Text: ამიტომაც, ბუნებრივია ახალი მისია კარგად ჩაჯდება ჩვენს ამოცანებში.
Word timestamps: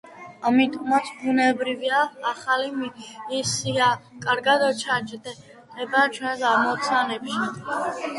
ამიტომაც, 0.49 1.09
ბუნებრივია 1.17 1.99
ახალი 2.29 2.71
მისია 2.77 3.89
კარგად 4.23 4.63
ჩაჯდება 4.79 6.07
ჩვენს 6.17 6.43
ამოცანებში. 6.53 8.03